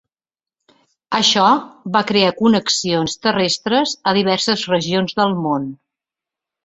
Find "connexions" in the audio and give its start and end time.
2.39-3.17